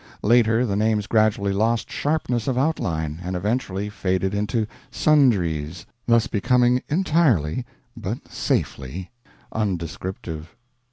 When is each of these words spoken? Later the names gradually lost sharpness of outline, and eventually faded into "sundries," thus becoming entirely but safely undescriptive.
Later 0.23 0.65
the 0.65 0.75
names 0.75 1.05
gradually 1.05 1.53
lost 1.53 1.91
sharpness 1.91 2.47
of 2.47 2.57
outline, 2.57 3.19
and 3.21 3.35
eventually 3.35 3.87
faded 3.87 4.33
into 4.33 4.65
"sundries," 4.89 5.85
thus 6.07 6.25
becoming 6.25 6.81
entirely 6.89 7.67
but 7.95 8.27
safely 8.27 9.11
undescriptive. 9.53 10.55